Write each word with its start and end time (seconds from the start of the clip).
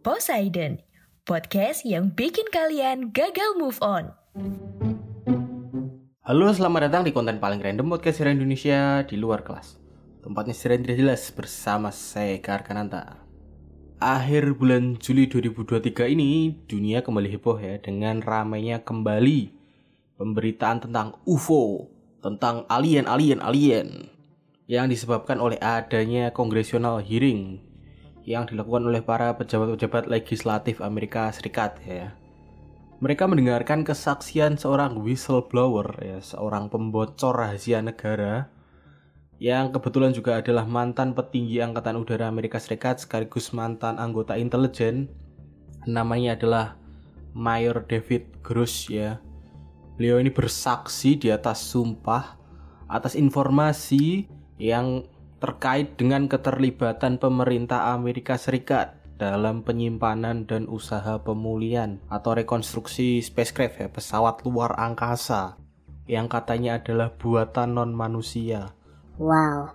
Poseidon, 0.00 0.80
podcast 1.28 1.84
yang 1.84 2.16
bikin 2.16 2.48
kalian 2.48 3.12
gagal 3.12 3.52
move 3.60 3.76
on. 3.84 4.08
Halo, 6.24 6.48
selamat 6.56 6.88
datang 6.88 7.04
di 7.04 7.12
konten 7.12 7.36
paling 7.36 7.60
random 7.60 7.92
podcast 7.92 8.16
sejarah 8.16 8.32
Indonesia 8.32 9.04
di 9.04 9.20
luar 9.20 9.44
kelas. 9.44 9.76
Tempatnya 10.24 10.56
sejarah 10.56 10.80
tidak 10.80 10.96
jelas 11.04 11.22
bersama 11.36 11.92
saya 11.92 12.40
Karkananta. 12.40 13.20
Akhir 14.00 14.56
bulan 14.56 14.96
Juli 14.96 15.28
2023 15.28 16.08
ini, 16.16 16.56
dunia 16.64 17.04
kembali 17.04 17.28
heboh 17.36 17.60
ya 17.60 17.76
dengan 17.76 18.24
ramainya 18.24 18.80
kembali 18.80 19.52
pemberitaan 20.16 20.88
tentang 20.88 21.20
UFO, 21.28 21.92
tentang 22.24 22.64
alien, 22.72 23.04
alien, 23.04 23.44
alien 23.44 24.08
yang 24.64 24.88
disebabkan 24.88 25.36
oleh 25.44 25.60
adanya 25.60 26.32
congressional 26.32 27.04
hearing 27.04 27.69
yang 28.24 28.44
dilakukan 28.48 28.84
oleh 28.84 29.00
para 29.00 29.32
pejabat-pejabat 29.36 30.08
legislatif 30.08 30.80
Amerika 30.84 31.28
Serikat 31.32 31.80
ya. 31.84 32.12
Mereka 33.00 33.24
mendengarkan 33.24 33.80
kesaksian 33.80 34.60
seorang 34.60 35.00
whistleblower 35.00 35.96
ya, 36.04 36.18
seorang 36.20 36.68
pembocor 36.68 37.32
rahasia 37.32 37.80
negara 37.80 38.52
yang 39.40 39.72
kebetulan 39.72 40.12
juga 40.12 40.44
adalah 40.44 40.68
mantan 40.68 41.16
petinggi 41.16 41.64
Angkatan 41.64 41.96
Udara 41.96 42.28
Amerika 42.28 42.60
Serikat 42.60 43.00
sekaligus 43.00 43.56
mantan 43.56 43.96
anggota 43.96 44.36
intelijen. 44.36 45.08
Namanya 45.88 46.36
adalah 46.36 46.76
Mayor 47.32 47.88
David 47.88 48.44
Gross 48.44 48.92
ya. 48.92 49.16
Beliau 49.96 50.20
ini 50.20 50.28
bersaksi 50.28 51.16
di 51.16 51.32
atas 51.32 51.64
sumpah 51.72 52.36
atas 52.84 53.16
informasi 53.16 54.28
yang 54.60 55.08
terkait 55.40 55.96
dengan 55.96 56.28
keterlibatan 56.28 57.16
pemerintah 57.16 57.96
Amerika 57.96 58.36
Serikat 58.36 59.00
dalam 59.16 59.64
penyimpanan 59.64 60.44
dan 60.44 60.68
usaha 60.68 61.20
pemulihan 61.20 62.00
atau 62.12 62.36
rekonstruksi 62.36 63.20
spacecraft 63.24 63.76
ya, 63.80 63.88
pesawat 63.88 64.44
luar 64.44 64.76
angkasa 64.76 65.60
yang 66.08 66.28
katanya 66.28 66.80
adalah 66.80 67.12
buatan 67.16 67.76
non 67.76 67.92
manusia. 67.96 68.72
Wow. 69.20 69.72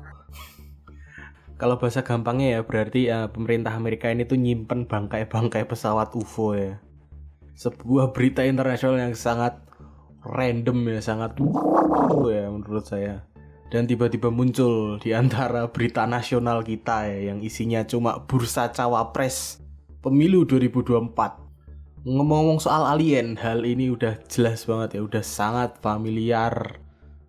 Kalau 1.55 1.79
bahasa 1.79 2.03
gampangnya 2.03 2.59
ya 2.59 2.61
berarti 2.67 3.07
ya, 3.07 3.31
pemerintah 3.31 3.71
Amerika 3.77 4.11
ini 4.11 4.27
tuh 4.27 4.35
nyimpen 4.35 4.89
bangkai-bangkai 4.89 5.63
pesawat 5.65 6.11
UFO 6.11 6.51
ya. 6.51 6.83
Sebuah 7.55 8.11
berita 8.11 8.43
internasional 8.43 8.99
yang 8.99 9.15
sangat 9.15 9.55
random 10.25 10.83
ya, 10.91 10.99
sangat 10.99 11.39
ya 12.27 12.51
menurut 12.51 12.83
saya. 12.83 13.23
Dan 13.73 13.89
tiba-tiba 13.89 14.29
muncul 14.29 15.01
di 15.01 15.11
antara 15.11 15.67
berita 15.73 16.05
nasional 16.05 16.61
kita 16.61 17.09
ya 17.09 17.33
yang 17.33 17.41
isinya 17.41 17.81
cuma 17.83 18.21
bursa 18.23 18.69
cawapres 18.69 19.65
pemilu 20.05 20.45
2024. 20.45 22.05
Ngomong-ngomong 22.05 22.61
soal 22.61 22.85
alien, 22.85 23.33
hal 23.41 23.65
ini 23.65 23.89
udah 23.89 24.21
jelas 24.29 24.69
banget 24.69 24.97
ya, 24.97 25.01
udah 25.01 25.25
sangat 25.25 25.81
familiar 25.81 26.77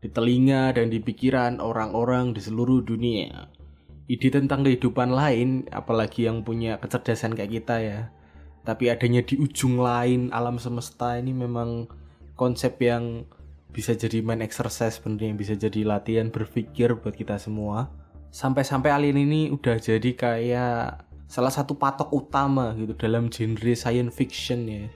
di 0.04 0.12
telinga 0.12 0.76
dan 0.76 0.92
di 0.92 1.00
pikiran 1.00 1.64
orang-orang 1.64 2.36
di 2.36 2.44
seluruh 2.44 2.84
dunia. 2.84 3.48
Ide 4.06 4.28
tentang 4.28 4.68
kehidupan 4.68 5.16
lain, 5.16 5.64
apalagi 5.72 6.28
yang 6.28 6.44
punya 6.44 6.76
kecerdasan 6.76 7.32
kayak 7.32 7.58
kita 7.58 7.76
ya. 7.80 8.00
Tapi 8.68 8.92
adanya 8.92 9.24
di 9.24 9.40
ujung 9.40 9.80
lain 9.80 10.28
alam 10.30 10.60
semesta 10.60 11.16
ini 11.16 11.32
memang 11.32 11.88
konsep 12.36 12.76
yang 12.84 13.24
bisa 13.70 13.92
jadi 13.92 14.22
main 14.24 14.40
exercise 14.40 14.98
sebenarnya 14.98 15.36
bisa 15.36 15.54
jadi 15.54 15.84
latihan 15.84 16.32
berpikir 16.32 16.96
buat 16.98 17.14
kita 17.14 17.36
semua. 17.36 17.90
Sampai-sampai 18.30 18.90
alien 18.92 19.18
ini 19.20 19.48
udah 19.52 19.76
jadi 19.80 20.10
kayak 20.12 21.06
salah 21.26 21.50
satu 21.50 21.74
patok 21.74 22.12
utama 22.14 22.72
gitu 22.78 22.94
dalam 22.94 23.26
genre 23.32 23.74
science 23.74 24.14
fiction 24.14 24.66
ya. 24.68 24.86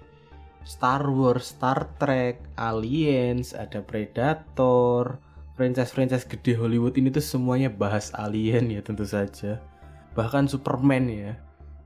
Star 0.63 1.03
Wars, 1.09 1.57
Star 1.57 1.89
Trek, 1.97 2.45
Aliens, 2.55 3.57
ada 3.57 3.81
Predator, 3.81 5.19
franchise-franchise 5.57 6.29
gede 6.29 6.57
Hollywood 6.57 6.97
ini 6.97 7.13
tuh 7.13 7.25
semuanya 7.25 7.73
bahas 7.73 8.13
alien 8.17 8.69
ya 8.73 8.81
tentu 8.85 9.05
saja. 9.09 9.61
Bahkan 10.17 10.49
Superman 10.49 11.05
ya, 11.09 11.33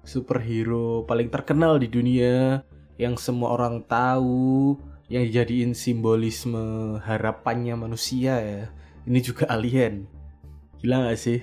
superhero 0.05 1.03
paling 1.09 1.33
terkenal 1.33 1.79
di 1.81 1.89
dunia 1.89 2.63
yang 3.01 3.19
semua 3.19 3.59
orang 3.59 3.83
tahu, 3.87 4.79
yang 5.13 5.25
dijadiin 5.29 5.77
simbolisme 5.77 6.97
harapannya 7.05 7.77
manusia 7.77 8.41
ya. 8.41 8.63
Ini 9.05 9.21
juga 9.21 9.49
alien. 9.53 10.09
Gila 10.81 11.09
gak 11.13 11.21
sih? 11.21 11.41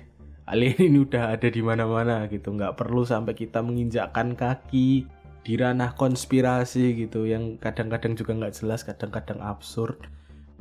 Alien 0.49 0.79
ini 0.81 0.99
udah 1.05 1.37
ada 1.37 1.47
di 1.47 1.61
mana-mana 1.61 2.25
gitu, 2.27 2.51
nggak 2.51 2.75
perlu 2.75 3.05
sampai 3.05 3.37
kita 3.37 3.61
menginjakkan 3.61 4.33
kaki 4.35 5.05
di 5.41 5.53
ranah 5.57 5.97
konspirasi 5.97 6.93
gitu 6.93 7.25
yang 7.25 7.57
kadang-kadang 7.57 8.13
juga 8.13 8.37
nggak 8.37 8.61
jelas 8.61 8.85
kadang-kadang 8.85 9.41
absurd 9.41 9.97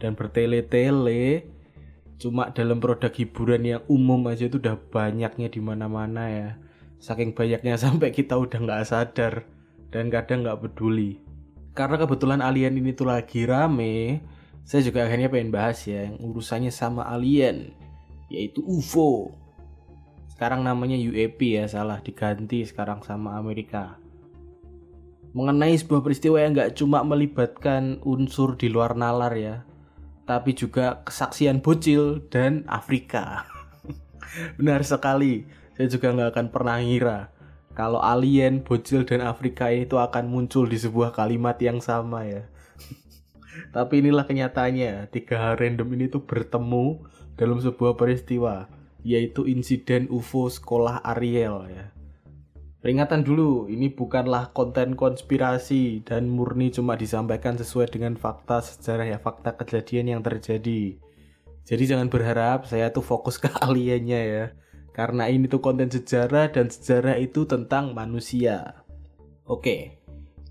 dan 0.00 0.16
bertele-tele 0.16 1.44
cuma 2.16 2.48
dalam 2.52 2.80
produk 2.80 3.12
hiburan 3.12 3.64
yang 3.64 3.82
umum 3.92 4.24
aja 4.28 4.48
itu 4.48 4.56
udah 4.56 4.80
banyaknya 4.88 5.52
di 5.52 5.60
mana-mana 5.60 6.24
ya 6.32 6.50
saking 6.96 7.36
banyaknya 7.36 7.76
sampai 7.84 8.08
kita 8.12 8.40
udah 8.40 8.56
nggak 8.56 8.84
sadar 8.88 9.44
dan 9.92 10.08
kadang 10.08 10.48
nggak 10.48 10.64
peduli 10.64 11.20
karena 11.72 11.96
kebetulan 12.00 12.40
alien 12.42 12.74
ini 12.76 12.90
tuh 12.92 13.08
lagi 13.08 13.46
rame 13.46 14.22
saya 14.66 14.86
juga 14.86 15.06
akhirnya 15.06 15.30
pengen 15.30 15.50
bahas 15.54 15.82
ya 15.86 16.06
yang 16.06 16.18
urusannya 16.20 16.70
sama 16.70 17.06
alien 17.06 17.74
yaitu 18.30 18.62
UFO 18.62 19.40
sekarang 20.40 20.64
namanya 20.64 20.96
UAP 20.96 21.36
ya 21.36 21.68
salah 21.68 22.00
diganti 22.00 22.64
sekarang 22.64 23.04
sama 23.04 23.36
Amerika. 23.36 24.00
Mengenai 25.36 25.76
sebuah 25.76 26.00
peristiwa 26.00 26.40
yang 26.40 26.56
nggak 26.56 26.80
cuma 26.80 27.04
melibatkan 27.04 28.00
unsur 28.08 28.56
di 28.56 28.72
luar 28.72 28.96
nalar 28.96 29.36
ya, 29.36 29.68
tapi 30.24 30.56
juga 30.56 31.04
kesaksian 31.04 31.60
bocil 31.60 32.24
dan 32.32 32.64
Afrika. 32.72 33.44
Benar 34.56 34.80
sekali, 34.80 35.44
saya 35.76 35.92
juga 35.92 36.08
nggak 36.08 36.32
akan 36.32 36.46
pernah 36.48 36.80
ngira 36.80 37.28
kalau 37.80 37.96
alien, 38.04 38.60
bocil, 38.60 39.08
dan 39.08 39.24
Afrika 39.24 39.72
itu 39.72 39.96
akan 39.96 40.28
muncul 40.28 40.68
di 40.68 40.76
sebuah 40.76 41.16
kalimat 41.16 41.56
yang 41.64 41.80
sama 41.80 42.28
ya. 42.28 42.44
tapi 43.74 44.04
inilah 44.04 44.28
kenyataannya, 44.28 45.08
tiga 45.08 45.40
hal 45.40 45.56
random 45.56 45.88
ini 45.96 46.12
tuh 46.12 46.20
bertemu 46.28 47.00
dalam 47.40 47.56
sebuah 47.56 47.96
peristiwa, 47.96 48.68
yaitu 49.00 49.48
insiden 49.48 50.12
UFO 50.12 50.52
sekolah 50.52 51.00
Ariel 51.08 51.72
ya. 51.72 51.88
Peringatan 52.84 53.24
dulu, 53.24 53.72
ini 53.72 53.88
bukanlah 53.88 54.52
konten 54.52 54.92
konspirasi 54.92 56.04
dan 56.04 56.28
murni 56.28 56.68
cuma 56.68 57.00
disampaikan 57.00 57.56
sesuai 57.56 57.96
dengan 57.96 58.12
fakta 58.20 58.60
sejarah 58.60 59.08
ya, 59.08 59.16
fakta 59.16 59.56
kejadian 59.56 60.20
yang 60.20 60.20
terjadi. 60.20 61.00
Jadi 61.64 61.84
jangan 61.88 62.12
berharap 62.12 62.68
saya 62.68 62.92
tuh 62.92 63.00
fokus 63.00 63.40
ke 63.40 63.48
aliennya 63.64 64.20
ya. 64.20 64.44
Karena 65.00 65.32
ini 65.32 65.48
tuh 65.48 65.64
konten 65.64 65.88
sejarah 65.88 66.52
dan 66.52 66.68
sejarah 66.68 67.16
itu 67.16 67.48
tentang 67.48 67.96
manusia. 67.96 68.84
Oke, 69.48 69.96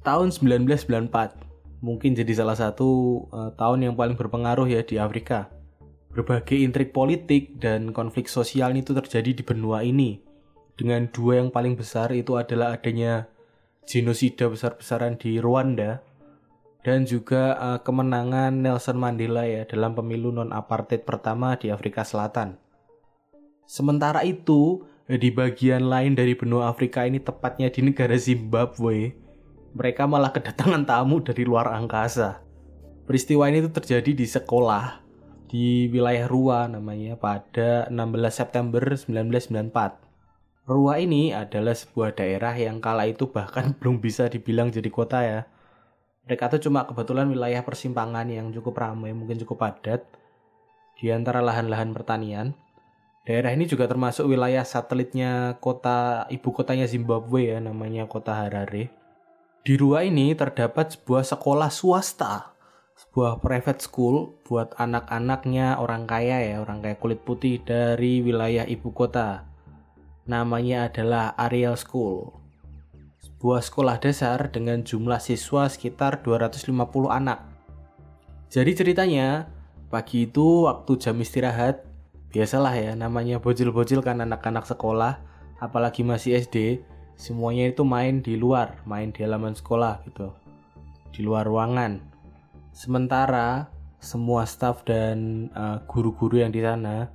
tahun 0.02 0.34
1994 0.34 1.86
mungkin 1.86 2.18
jadi 2.18 2.34
salah 2.34 2.58
satu 2.58 3.22
uh, 3.30 3.54
tahun 3.54 3.86
yang 3.86 3.94
paling 3.94 4.18
berpengaruh 4.18 4.66
ya 4.66 4.82
di 4.82 4.98
Afrika. 4.98 5.54
Berbagai 6.10 6.58
intrik 6.58 6.98
politik 6.98 7.62
dan 7.62 7.94
konflik 7.94 8.26
sosial 8.26 8.74
itu 8.74 8.90
terjadi 8.98 9.38
di 9.38 9.44
benua 9.46 9.86
ini 9.86 10.18
dengan 10.74 11.06
dua 11.14 11.46
yang 11.46 11.54
paling 11.54 11.78
besar 11.78 12.10
itu 12.10 12.34
adalah 12.34 12.74
adanya 12.74 13.30
genosida 13.86 14.50
besar-besaran 14.50 15.22
di 15.22 15.38
Rwanda 15.38 16.02
dan 16.82 17.06
juga 17.06 17.54
uh, 17.54 17.80
kemenangan 17.86 18.66
Nelson 18.66 18.98
Mandela 18.98 19.46
ya 19.46 19.70
dalam 19.70 19.94
pemilu 19.94 20.34
non 20.34 20.50
apartheid 20.50 21.06
pertama 21.06 21.54
di 21.54 21.70
Afrika 21.70 22.02
Selatan. 22.02 22.58
Sementara 23.70 24.26
itu, 24.26 24.82
di 25.06 25.30
bagian 25.30 25.94
lain 25.94 26.18
dari 26.18 26.34
benua 26.34 26.74
Afrika 26.74 27.06
ini 27.06 27.22
tepatnya 27.22 27.70
di 27.70 27.86
negara 27.86 28.18
Zimbabwe, 28.18 29.14
mereka 29.78 30.10
malah 30.10 30.34
kedatangan 30.34 30.90
tamu 30.90 31.22
dari 31.22 31.46
luar 31.46 31.70
angkasa. 31.78 32.42
Peristiwa 33.06 33.46
ini 33.46 33.62
tuh 33.62 33.78
terjadi 33.78 34.18
di 34.18 34.26
sekolah 34.26 35.06
di 35.54 35.86
wilayah 35.86 36.26
Rua 36.26 36.66
namanya 36.66 37.14
pada 37.14 37.86
16 37.94 38.34
September 38.34 38.82
1994. 38.98 40.66
Rua 40.66 40.98
ini 40.98 41.30
adalah 41.38 41.78
sebuah 41.78 42.18
daerah 42.18 42.58
yang 42.58 42.82
kala 42.82 43.06
itu 43.06 43.30
bahkan 43.30 43.74
belum 43.78 44.02
bisa 44.02 44.34
dibilang 44.34 44.74
jadi 44.74 44.90
kota 44.90 45.22
ya. 45.22 45.46
Mereka 46.26 46.58
tuh 46.58 46.66
cuma 46.66 46.90
kebetulan 46.90 47.30
wilayah 47.30 47.62
persimpangan 47.62 48.26
yang 48.34 48.50
cukup 48.50 48.82
ramai, 48.82 49.14
mungkin 49.14 49.38
cukup 49.38 49.62
padat 49.62 50.10
di 50.98 51.14
antara 51.14 51.46
lahan-lahan 51.46 51.94
pertanian. 51.94 52.58
Daerah 53.28 53.52
ini 53.52 53.68
juga 53.68 53.86
termasuk 53.86 54.32
wilayah 54.32 54.64
satelitnya 54.64 55.60
kota 55.60 56.26
ibu 56.32 56.50
kotanya 56.56 56.88
Zimbabwe 56.88 57.52
ya, 57.52 57.60
namanya 57.60 58.08
kota 58.08 58.32
Harare. 58.32 58.90
Di 59.60 59.76
Rua 59.76 60.08
ini 60.08 60.32
terdapat 60.34 60.96
sebuah 60.96 61.28
sekolah 61.28 61.68
swasta, 61.68 62.56
sebuah 62.96 63.44
private 63.44 63.84
school 63.84 64.40
buat 64.48 64.72
anak-anaknya 64.80 65.78
orang 65.78 66.08
kaya 66.08 66.40
ya, 66.42 66.56
orang 66.64 66.80
kaya 66.80 66.96
kulit 66.96 67.24
putih 67.28 67.60
dari 67.64 68.24
wilayah 68.24 68.64
ibu 68.64 68.96
kota. 68.96 69.50
Namanya 70.30 70.88
adalah 70.88 71.36
Ariel 71.36 71.76
School. 71.76 72.32
Sebuah 73.20 73.60
sekolah 73.66 73.98
dasar 74.00 74.48
dengan 74.48 74.86
jumlah 74.86 75.20
siswa 75.20 75.68
sekitar 75.68 76.24
250 76.24 77.12
anak. 77.12 77.44
Jadi 78.48 78.72
ceritanya, 78.78 79.50
pagi 79.92 80.30
itu 80.30 80.70
waktu 80.70 81.02
jam 81.02 81.18
istirahat, 81.18 81.89
biasalah 82.30 82.78
ya 82.78 82.92
namanya 82.94 83.42
bocil-bocil 83.42 84.06
kan 84.06 84.22
anak-anak 84.22 84.66
sekolah 84.70 85.18
apalagi 85.58 86.06
masih 86.06 86.38
SD 86.38 86.86
semuanya 87.20 87.68
itu 87.68 87.84
main 87.84 88.22
di 88.24 88.40
luar 88.40 88.80
main 88.86 89.12
di 89.12 89.26
halaman 89.26 89.58
sekolah 89.58 90.06
gitu. 90.08 90.32
Di 91.10 91.26
luar 91.26 91.44
ruangan. 91.50 92.00
Sementara 92.72 93.68
semua 94.00 94.48
staff 94.48 94.88
dan 94.88 95.50
uh, 95.52 95.84
guru-guru 95.84 96.40
uh, 96.40 96.48
yang 96.48 96.56
di 96.56 96.64
sana 96.64 97.12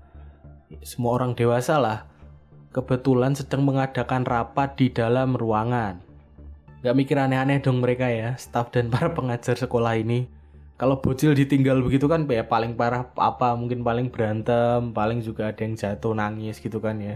semua 0.84 1.16
orang 1.16 1.32
dewasa 1.32 1.80
lah 1.80 2.04
kebetulan 2.74 3.32
sedang 3.32 3.64
mengadakan 3.64 4.26
rapat 4.26 4.76
di 4.76 4.90
dalam 4.90 5.38
ruangan. 5.38 6.02
Gak 6.84 6.92
mikir 6.98 7.16
aneh-aneh 7.16 7.64
dong 7.64 7.80
mereka 7.80 8.10
ya 8.10 8.36
staff 8.36 8.68
dan 8.74 8.92
para 8.92 9.14
pengajar 9.14 9.56
sekolah 9.56 9.96
ini 9.96 10.28
kalau 10.74 10.98
bocil 10.98 11.38
ditinggal 11.38 11.78
begitu 11.86 12.10
kan 12.10 12.26
ya 12.26 12.42
paling 12.42 12.74
parah 12.74 13.06
apa 13.14 13.54
mungkin 13.54 13.86
paling 13.86 14.10
berantem 14.10 14.90
paling 14.90 15.22
juga 15.22 15.54
ada 15.54 15.62
yang 15.62 15.78
jatuh 15.78 16.12
nangis 16.18 16.58
gitu 16.58 16.82
kan 16.82 16.98
ya. 16.98 17.14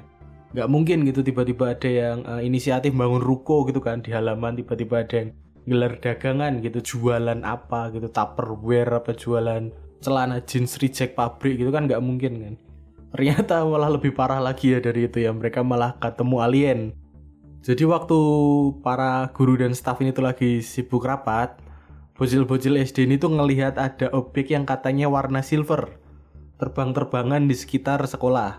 Nggak 0.55 0.69
mungkin 0.71 1.05
gitu 1.05 1.21
tiba-tiba 1.27 1.75
ada 1.75 1.91
yang 1.91 2.19
uh, 2.25 2.41
inisiatif 2.41 2.95
bangun 2.95 3.21
ruko 3.21 3.67
gitu 3.67 3.83
kan 3.83 4.01
di 4.01 4.15
halaman 4.15 4.55
tiba-tiba 4.57 5.03
ada 5.03 5.15
yang 5.27 5.31
gelar 5.69 6.01
dagangan 6.01 6.65
gitu 6.65 6.81
jualan 6.81 7.45
apa 7.45 7.93
gitu 7.93 8.09
tupperware 8.09 9.05
apa 9.05 9.13
jualan 9.13 9.69
celana 10.01 10.41
jeans 10.47 10.79
reject 10.81 11.19
pabrik 11.19 11.59
gitu 11.59 11.75
kan 11.75 11.91
nggak 11.91 12.01
mungkin 12.01 12.33
kan. 12.41 12.55
Ternyata 13.09 13.67
malah 13.67 13.91
lebih 13.91 14.15
parah 14.15 14.39
lagi 14.39 14.73
ya 14.73 14.79
dari 14.79 15.11
itu 15.11 15.19
ya 15.19 15.35
mereka 15.35 15.67
malah 15.67 15.99
ketemu 15.99 16.37
alien. 16.41 16.81
Jadi 17.59 17.83
waktu 17.85 18.19
para 18.81 19.29
guru 19.35 19.59
dan 19.59 19.75
staff 19.75 19.99
ini 19.99 20.15
tuh 20.15 20.25
lagi 20.25 20.63
sibuk 20.63 21.03
rapat 21.03 21.68
bocil-bocil 22.19 22.75
SD 22.77 23.07
ini 23.07 23.17
tuh 23.17 23.31
ngelihat 23.31 23.79
ada 23.79 24.11
objek 24.11 24.51
yang 24.51 24.67
katanya 24.67 25.07
warna 25.07 25.41
silver 25.41 25.97
terbang-terbangan 26.59 27.47
di 27.47 27.55
sekitar 27.55 28.03
sekolah 28.03 28.59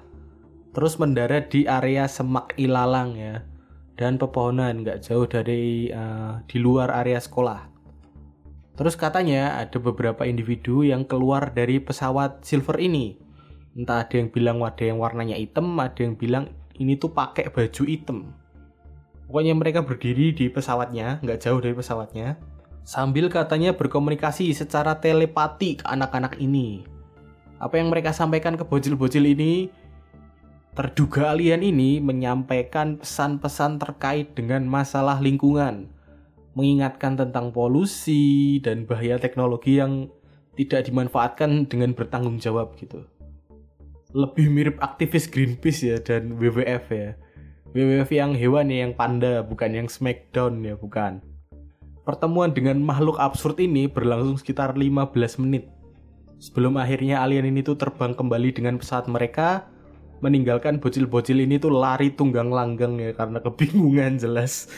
terus 0.72 0.96
mendarat 0.96 1.52
di 1.52 1.68
area 1.68 2.08
semak 2.08 2.56
ilalang 2.56 3.20
ya 3.20 3.44
dan 4.00 4.16
pepohonan 4.16 4.88
nggak 4.88 5.04
jauh 5.04 5.28
dari 5.28 5.92
uh, 5.92 6.40
di 6.48 6.56
luar 6.56 6.88
area 7.04 7.20
sekolah. 7.20 7.68
Terus 8.80 8.96
katanya 8.96 9.60
ada 9.60 9.76
beberapa 9.76 10.24
individu 10.24 10.88
yang 10.88 11.04
keluar 11.04 11.52
dari 11.52 11.84
pesawat 11.84 12.48
silver 12.48 12.80
ini. 12.80 13.20
Entah 13.76 14.08
ada 14.08 14.16
yang 14.16 14.32
bilang 14.32 14.64
ada 14.64 14.88
yang 14.88 15.04
warnanya 15.04 15.36
hitam 15.36 15.68
ada 15.76 16.00
yang 16.00 16.16
bilang 16.16 16.56
ini 16.80 16.96
tuh 16.96 17.12
pakai 17.12 17.52
baju 17.52 17.84
hitam. 17.84 18.32
Pokoknya 19.28 19.52
mereka 19.52 19.84
berdiri 19.84 20.32
di 20.32 20.48
pesawatnya 20.48 21.20
nggak 21.20 21.44
jauh 21.44 21.60
dari 21.60 21.76
pesawatnya 21.76 22.40
sambil 22.90 23.30
katanya 23.30 23.78
berkomunikasi 23.78 24.50
secara 24.50 24.98
telepati 24.98 25.78
ke 25.78 25.86
anak-anak 25.86 26.42
ini. 26.42 26.82
Apa 27.62 27.78
yang 27.78 27.94
mereka 27.94 28.10
sampaikan 28.10 28.58
ke 28.58 28.66
bocil-bocil 28.66 29.30
ini, 29.30 29.70
terduga 30.74 31.38
alien 31.38 31.62
ini 31.62 32.02
menyampaikan 32.02 32.98
pesan-pesan 32.98 33.78
terkait 33.78 34.34
dengan 34.34 34.66
masalah 34.66 35.22
lingkungan, 35.22 35.86
mengingatkan 36.58 37.14
tentang 37.14 37.54
polusi 37.54 38.58
dan 38.66 38.90
bahaya 38.90 39.22
teknologi 39.22 39.78
yang 39.78 40.10
tidak 40.58 40.90
dimanfaatkan 40.90 41.70
dengan 41.70 41.94
bertanggung 41.94 42.42
jawab 42.42 42.74
gitu. 42.82 43.06
Lebih 44.18 44.50
mirip 44.50 44.82
aktivis 44.82 45.30
Greenpeace 45.30 45.86
ya 45.86 46.02
dan 46.02 46.42
WWF 46.42 46.86
ya. 46.90 47.14
WWF 47.70 48.10
yang 48.10 48.34
hewan 48.34 48.74
ya, 48.74 48.90
yang 48.90 48.98
panda, 48.98 49.46
bukan 49.46 49.78
yang 49.78 49.86
Smackdown 49.86 50.66
ya, 50.66 50.74
bukan. 50.74 51.29
Pertemuan 52.10 52.50
dengan 52.50 52.82
makhluk 52.82 53.22
absurd 53.22 53.62
ini 53.62 53.86
berlangsung 53.86 54.42
sekitar 54.42 54.74
15 54.74 55.14
menit. 55.46 55.70
Sebelum 56.42 56.82
akhirnya 56.82 57.22
alien 57.22 57.46
ini 57.54 57.62
tuh 57.62 57.78
terbang 57.78 58.18
kembali 58.18 58.50
dengan 58.50 58.82
pesawat 58.82 59.06
mereka, 59.06 59.70
meninggalkan 60.18 60.82
bocil-bocil 60.82 61.38
ini 61.38 61.62
tuh 61.62 61.70
lari 61.70 62.10
tunggang 62.10 62.50
langgang 62.50 62.98
ya 62.98 63.14
karena 63.14 63.38
kebingungan 63.46 64.18
jelas. 64.18 64.74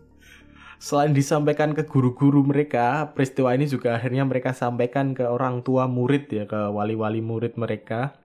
Selain 0.80 1.12
disampaikan 1.12 1.76
ke 1.76 1.84
guru-guru 1.84 2.40
mereka, 2.40 3.12
peristiwa 3.12 3.52
ini 3.52 3.68
juga 3.68 4.00
akhirnya 4.00 4.24
mereka 4.24 4.56
sampaikan 4.56 5.12
ke 5.12 5.28
orang 5.28 5.60
tua 5.60 5.84
murid 5.84 6.32
ya, 6.32 6.48
ke 6.48 6.72
wali-wali 6.72 7.20
murid 7.20 7.60
mereka. 7.60 8.16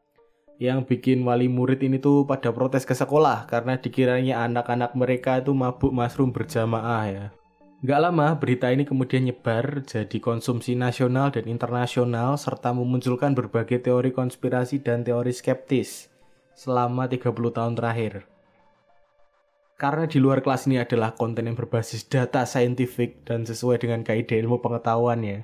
Yang 0.55 0.87
bikin 0.87 1.27
wali 1.27 1.51
murid 1.51 1.83
ini 1.83 1.99
tuh 1.99 2.23
pada 2.23 2.55
protes 2.55 2.87
ke 2.87 2.95
sekolah 2.95 3.43
karena 3.51 3.75
dikiranya 3.75 4.47
anak-anak 4.47 4.95
mereka 4.95 5.43
itu 5.43 5.51
mabuk 5.51 5.91
mushroom 5.91 6.31
berjamaah 6.31 7.05
ya. 7.11 7.27
Gak 7.77 8.01
lama, 8.01 8.33
berita 8.41 8.73
ini 8.73 8.89
kemudian 8.89 9.29
nyebar 9.29 9.85
jadi 9.85 10.17
konsumsi 10.17 10.73
nasional 10.73 11.29
dan 11.29 11.45
internasional 11.45 12.33
serta 12.33 12.73
memunculkan 12.73 13.37
berbagai 13.37 13.85
teori 13.85 14.09
konspirasi 14.09 14.81
dan 14.81 15.05
teori 15.05 15.29
skeptis 15.29 16.09
selama 16.57 17.05
30 17.05 17.37
tahun 17.37 17.77
terakhir. 17.77 18.25
Karena 19.77 20.09
di 20.09 20.17
luar 20.17 20.41
kelas 20.41 20.65
ini 20.65 20.81
adalah 20.81 21.13
konten 21.13 21.45
yang 21.45 21.53
berbasis 21.53 22.09
data 22.09 22.49
saintifik 22.49 23.21
dan 23.29 23.45
sesuai 23.45 23.77
dengan 23.77 24.01
kaidah 24.01 24.41
ilmu 24.41 24.57
pengetahuan 24.57 25.21
ya. 25.21 25.39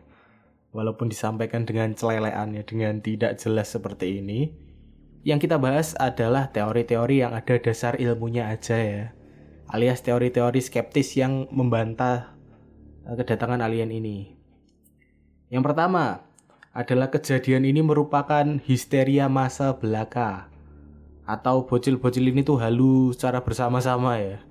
Walaupun 0.74 1.14
disampaikan 1.14 1.70
dengan 1.70 1.94
celelean 1.94 2.58
ya, 2.58 2.66
dengan 2.66 2.98
tidak 2.98 3.38
jelas 3.38 3.70
seperti 3.70 4.26
ini. 4.26 4.50
Yang 5.22 5.46
kita 5.46 5.62
bahas 5.62 5.94
adalah 6.02 6.50
teori-teori 6.50 7.22
yang 7.22 7.38
ada 7.38 7.62
dasar 7.62 7.94
ilmunya 8.02 8.50
aja 8.50 8.82
ya 8.82 9.14
alias 9.70 10.04
teori-teori 10.04 10.60
skeptis 10.60 11.16
yang 11.16 11.48
membantah 11.54 12.36
eh, 13.08 13.16
kedatangan 13.16 13.64
alien 13.64 13.94
ini. 13.94 14.36
Yang 15.48 15.64
pertama 15.70 16.26
adalah 16.74 17.14
kejadian 17.14 17.70
ini 17.70 17.86
merupakan 17.86 18.44
histeria 18.66 19.30
masa 19.30 19.78
belaka 19.78 20.50
atau 21.24 21.64
bocil-bocil 21.64 22.34
ini 22.34 22.42
tuh 22.42 22.60
halu 22.60 23.14
secara 23.14 23.46
bersama-sama 23.46 24.18
ya. 24.20 24.42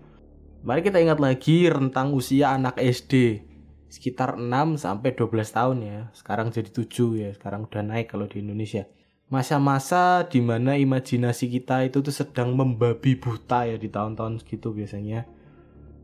Mari 0.63 0.87
kita 0.87 1.03
ingat 1.03 1.19
lagi 1.19 1.67
rentang 1.67 2.15
usia 2.15 2.55
anak 2.55 2.79
SD 2.79 3.43
sekitar 3.91 4.39
6 4.39 4.79
sampai 4.79 5.11
12 5.13 5.29
tahun 5.53 5.79
ya. 5.83 5.99
Sekarang 6.15 6.55
jadi 6.55 6.71
7 6.71 6.87
ya, 7.19 7.31
sekarang 7.35 7.67
udah 7.67 7.83
naik 7.83 8.09
kalau 8.15 8.31
di 8.31 8.41
Indonesia 8.41 8.87
masa-masa 9.33 10.29
di 10.29 10.45
mana 10.45 10.77
imajinasi 10.77 11.49
kita 11.49 11.89
itu 11.89 12.05
tuh 12.05 12.13
sedang 12.13 12.53
membabi 12.53 13.17
buta 13.17 13.65
ya 13.65 13.81
di 13.81 13.89
tahun-tahun 13.89 14.45
segitu 14.45 14.77
biasanya. 14.77 15.25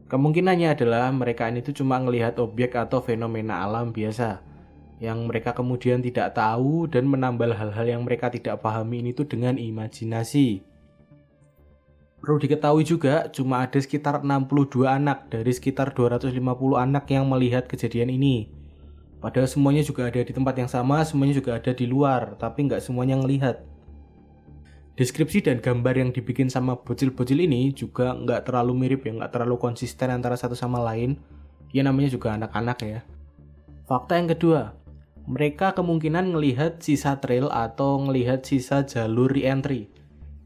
Kemungkinannya 0.08 0.72
adalah 0.72 1.12
mereka 1.12 1.44
ini 1.52 1.60
tuh 1.60 1.76
cuma 1.76 2.00
ngelihat 2.00 2.40
objek 2.40 2.72
atau 2.72 3.04
fenomena 3.04 3.60
alam 3.60 3.92
biasa 3.92 4.40
yang 5.04 5.28
mereka 5.28 5.52
kemudian 5.52 6.00
tidak 6.00 6.40
tahu 6.40 6.88
dan 6.88 7.04
menambah 7.04 7.52
hal-hal 7.52 7.86
yang 7.86 8.02
mereka 8.08 8.32
tidak 8.32 8.64
pahami 8.64 9.04
ini 9.04 9.12
tuh 9.12 9.28
dengan 9.28 9.60
imajinasi. 9.60 10.64
Perlu 12.24 12.40
diketahui 12.40 12.82
juga 12.82 13.28
cuma 13.28 13.62
ada 13.62 13.76
sekitar 13.76 14.24
62 14.24 14.88
anak 14.88 15.28
dari 15.28 15.52
sekitar 15.52 15.92
250 15.92 16.32
anak 16.80 17.04
yang 17.12 17.28
melihat 17.28 17.68
kejadian 17.68 18.08
ini. 18.08 18.57
Padahal 19.18 19.50
semuanya 19.50 19.82
juga 19.82 20.06
ada 20.06 20.22
di 20.22 20.30
tempat 20.30 20.54
yang 20.54 20.70
sama, 20.70 21.02
semuanya 21.02 21.34
juga 21.34 21.58
ada 21.58 21.74
di 21.74 21.90
luar, 21.90 22.38
tapi 22.38 22.70
nggak 22.70 22.82
semuanya 22.82 23.18
ngelihat. 23.18 23.66
deskripsi 24.98 25.46
dan 25.46 25.62
gambar 25.62 25.94
yang 25.94 26.10
dibikin 26.10 26.50
sama 26.50 26.74
bocil-bocil 26.74 27.38
ini 27.38 27.70
juga 27.70 28.18
nggak 28.18 28.50
terlalu 28.50 28.74
mirip 28.74 29.06
ya, 29.06 29.14
nggak 29.14 29.30
terlalu 29.30 29.54
konsisten 29.54 30.10
antara 30.10 30.34
satu 30.34 30.58
sama 30.58 30.82
lain. 30.82 31.14
Ya 31.70 31.86
namanya 31.86 32.10
juga 32.10 32.34
anak-anak 32.34 32.78
ya. 32.82 33.06
Fakta 33.86 34.18
yang 34.18 34.26
kedua, 34.34 34.74
mereka 35.22 35.70
kemungkinan 35.70 36.34
melihat 36.34 36.82
sisa 36.82 37.14
trail 37.22 37.46
atau 37.46 38.02
melihat 38.02 38.42
sisa 38.42 38.82
jalur 38.82 39.30
re-entry 39.30 39.86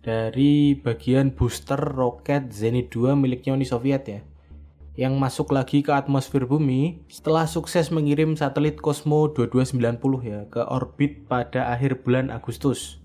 dari 0.05 0.76
bagian 0.76 1.33
booster 1.33 1.79
roket 1.79 2.52
Zenit 2.52 2.93
2 2.93 3.17
miliknya 3.17 3.57
Uni 3.57 3.64
Soviet 3.64 4.05
ya 4.05 4.21
yang 4.93 5.17
masuk 5.17 5.57
lagi 5.57 5.81
ke 5.81 5.89
atmosfer 5.89 6.45
bumi 6.45 7.01
setelah 7.09 7.49
sukses 7.49 7.89
mengirim 7.89 8.37
satelit 8.37 8.77
Cosmo 8.77 9.33
2290 9.33 10.29
ya 10.29 10.41
ke 10.53 10.61
orbit 10.69 11.25
pada 11.25 11.73
akhir 11.73 12.05
bulan 12.05 12.29
Agustus. 12.29 13.01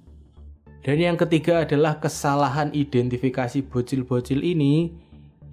Dan 0.84 1.00
yang 1.00 1.16
ketiga 1.16 1.64
adalah 1.64 2.00
kesalahan 2.00 2.72
identifikasi 2.76 3.64
bocil-bocil 3.72 4.44
ini 4.44 4.96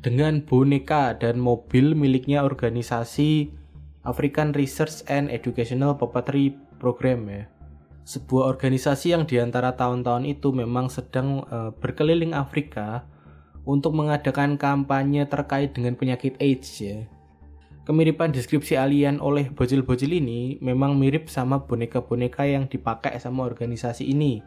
dengan 0.02 0.42
boneka 0.42 1.16
dan 1.16 1.38
mobil 1.38 1.94
miliknya 1.94 2.42
organisasi 2.42 3.50
African 4.04 4.52
Research 4.52 5.06
and 5.08 5.32
Educational 5.32 5.96
Puppetry 5.96 6.54
Program 6.76 7.24
ya. 7.30 7.46
Sebuah 8.04 8.52
organisasi 8.52 9.16
yang 9.16 9.24
di 9.24 9.40
antara 9.40 9.72
tahun-tahun 9.80 10.28
itu 10.28 10.52
memang 10.52 10.92
sedang 10.92 11.48
uh, 11.48 11.72
berkeliling 11.72 12.36
Afrika 12.36 13.08
untuk 13.64 13.96
mengadakan 13.96 14.60
kampanye 14.60 15.24
terkait 15.24 15.72
dengan 15.72 15.96
penyakit 15.96 16.36
AIDS 16.40 16.80
ya. 16.80 17.04
Kemiripan 17.84 18.32
deskripsi 18.32 18.80
alien 18.80 19.20
oleh 19.20 19.52
bocil-bocil 19.52 20.08
ini 20.08 20.56
memang 20.64 20.96
mirip 20.96 21.28
sama 21.28 21.60
boneka-boneka 21.68 22.48
yang 22.48 22.64
dipakai 22.64 23.20
sama 23.20 23.44
organisasi 23.44 24.08
ini 24.08 24.40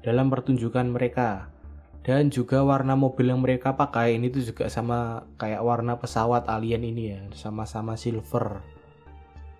dalam 0.00 0.32
pertunjukan 0.32 0.88
mereka. 0.88 1.52
Dan 2.00 2.30
juga 2.30 2.62
warna 2.62 2.94
mobil 2.94 3.34
yang 3.34 3.42
mereka 3.42 3.74
pakai 3.74 4.14
ini 4.14 4.30
tuh 4.30 4.40
juga 4.40 4.70
sama 4.70 5.26
kayak 5.42 5.58
warna 5.58 5.98
pesawat 5.98 6.46
alien 6.46 6.86
ini 6.86 7.02
ya, 7.12 7.20
sama-sama 7.34 7.98
silver. 7.98 8.62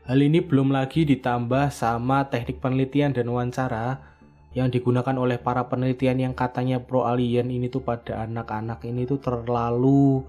Hal 0.06 0.22
ini 0.22 0.38
belum 0.38 0.70
lagi 0.70 1.02
ditambah 1.02 1.74
sama 1.74 2.30
teknik 2.30 2.62
penelitian 2.62 3.10
dan 3.10 3.26
wawancara 3.26 4.15
yang 4.56 4.72
digunakan 4.72 5.12
oleh 5.20 5.36
para 5.36 5.68
penelitian 5.68 6.16
yang 6.16 6.32
katanya 6.32 6.80
pro 6.80 7.04
alien 7.04 7.52
ini 7.52 7.68
tuh 7.68 7.84
pada 7.84 8.24
anak-anak 8.24 8.88
ini 8.88 9.04
tuh 9.04 9.20
terlalu 9.20 10.24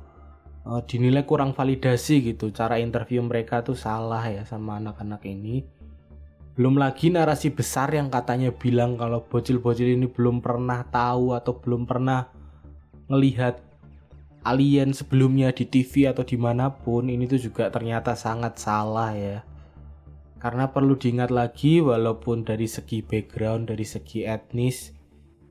uh, 0.67 0.84
dinilai 0.84 1.24
kurang 1.24 1.55
validasi 1.55 2.36
gitu. 2.36 2.51
Cara 2.51 2.75
interview 2.75 3.24
mereka 3.24 3.63
tuh 3.63 3.79
salah 3.79 4.27
ya 4.27 4.43
sama 4.43 4.84
anak-anak 4.84 5.24
ini. 5.24 5.63
Belum 6.60 6.75
lagi 6.75 7.07
narasi 7.07 7.55
besar 7.55 7.96
yang 7.96 8.12
katanya 8.12 8.51
bilang 8.51 9.00
kalau 9.00 9.24
bocil-bocil 9.24 9.96
ini 9.96 10.12
belum 10.12 10.43
pernah 10.43 10.84
tahu 10.91 11.31
atau 11.31 11.55
belum 11.63 11.88
pernah 11.88 12.27
melihat 13.07 13.63
alien 14.43 14.91
sebelumnya 14.91 15.55
di 15.55 15.63
TV 15.63 16.12
atau 16.12 16.27
di 16.27 16.36
mana 16.36 16.67
pun 16.67 17.07
ini 17.07 17.31
tuh 17.31 17.39
juga 17.39 17.72
ternyata 17.72 18.12
sangat 18.12 18.60
salah 18.60 19.15
ya 19.15 19.39
karena 20.38 20.70
perlu 20.70 20.94
diingat 20.94 21.34
lagi 21.34 21.82
walaupun 21.82 22.46
dari 22.46 22.70
segi 22.70 23.01
background, 23.01 23.74
dari 23.74 23.86
segi 23.86 24.22
etnis 24.22 24.94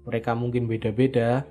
mereka 0.07 0.39
mungkin 0.39 0.71
beda-beda, 0.71 1.43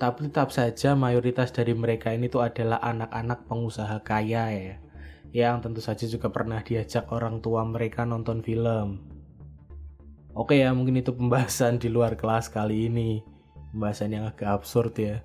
tapi 0.00 0.32
tetap 0.32 0.48
saja 0.48 0.96
mayoritas 0.96 1.52
dari 1.52 1.76
mereka 1.76 2.08
ini 2.16 2.32
tuh 2.32 2.40
adalah 2.40 2.80
anak-anak 2.80 3.44
pengusaha 3.44 4.00
kaya 4.00 4.44
ya. 4.48 4.76
Yang 5.28 5.56
tentu 5.68 5.80
saja 5.84 6.04
juga 6.08 6.32
pernah 6.32 6.64
diajak 6.64 7.12
orang 7.12 7.44
tua 7.44 7.68
mereka 7.68 8.08
nonton 8.08 8.40
film. 8.40 9.04
Oke 10.32 10.64
ya, 10.64 10.72
mungkin 10.72 11.04
itu 11.04 11.12
pembahasan 11.12 11.76
di 11.76 11.92
luar 11.92 12.16
kelas 12.16 12.48
kali 12.48 12.88
ini. 12.88 13.20
Pembahasan 13.76 14.16
yang 14.16 14.24
agak 14.24 14.48
absurd 14.48 14.96
ya. 14.96 15.20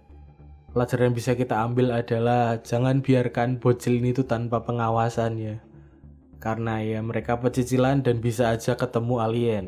Pelajaran 0.75 1.13
yang 1.13 1.15
bisa 1.15 1.31
kita 1.39 1.63
ambil 1.63 1.95
adalah 1.95 2.59
jangan 2.59 2.99
biarkan 2.99 3.63
bocil 3.63 4.03
ini 4.03 4.11
tuh 4.11 4.27
tanpa 4.27 4.67
pengawasan 4.67 5.39
ya 5.39 5.55
karena 6.43 6.83
ya 6.83 6.99
mereka 6.99 7.39
pecicilan 7.39 8.03
dan 8.03 8.19
bisa 8.19 8.51
aja 8.51 8.75
ketemu 8.75 9.23
alien. 9.23 9.65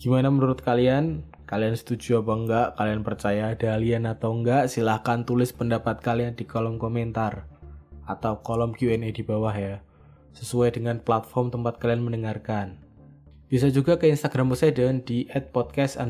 Gimana 0.00 0.32
menurut 0.32 0.64
kalian? 0.64 1.28
Kalian 1.44 1.76
setuju 1.76 2.24
apa 2.24 2.32
enggak? 2.32 2.68
Kalian 2.80 3.04
percaya 3.04 3.52
ada 3.52 3.76
alien 3.76 4.08
atau 4.08 4.32
enggak? 4.32 4.72
Silahkan 4.72 5.28
tulis 5.28 5.52
pendapat 5.52 6.00
kalian 6.00 6.32
di 6.32 6.48
kolom 6.48 6.80
komentar 6.80 7.44
atau 8.08 8.40
kolom 8.40 8.72
Q&A 8.72 8.96
di 9.12 9.20
bawah 9.20 9.52
ya. 9.52 9.84
Sesuai 10.32 10.72
dengan 10.72 11.04
platform 11.04 11.52
tempat 11.52 11.76
kalian 11.76 12.00
mendengarkan. 12.00 12.80
Bisa 13.52 13.68
juga 13.68 14.00
ke 14.00 14.08
Instagram 14.08 14.48
Poseidon 14.56 15.04
di 15.04 15.28
@podcast 15.52 16.00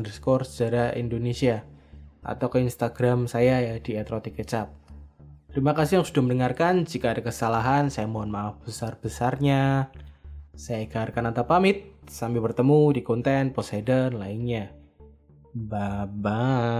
atau 2.25 2.47
ke 2.47 2.57
Instagram 2.63 3.27
saya 3.27 3.59
ya 3.59 3.75
di 3.83 3.99
@rotikecap. 3.99 4.84
Terima 5.55 5.71
kasih 5.71 6.03
yang 6.03 6.05
sudah 6.05 6.19
mendengarkan. 6.19 6.83
Jika 6.83 7.15
ada 7.15 7.23
kesalahan, 7.23 7.87
saya 7.87 8.11
mohon 8.11 8.27
maaf 8.27 8.59
besar-besarnya. 8.67 9.87
Saya 10.51 10.83
Eka 10.83 11.07
Arkananta 11.07 11.47
pamit. 11.47 11.95
Sampai 12.11 12.43
bertemu 12.43 12.91
di 12.91 12.99
konten 12.99 13.55
Poseidon 13.55 14.19
lainnya. 14.19 14.75
Bye-bye. 15.55 16.75